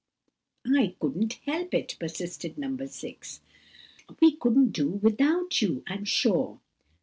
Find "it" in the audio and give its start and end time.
1.75-1.95